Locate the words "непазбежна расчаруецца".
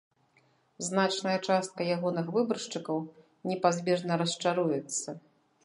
3.53-5.09